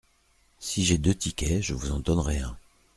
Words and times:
Si 0.57 0.83
j’ai 0.83 0.97
deux 0.97 1.13
tickets, 1.13 1.61
je 1.61 1.75
vous 1.75 1.91
en 1.91 1.99
donnerai 1.99 2.39
un. 2.39 2.57